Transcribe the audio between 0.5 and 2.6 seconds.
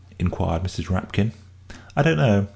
Mrs. Rapkin. "I don't know.